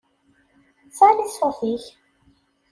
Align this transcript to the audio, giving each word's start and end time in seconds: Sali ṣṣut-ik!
Sali 0.97 1.25
ṣṣut-ik! 1.33 1.85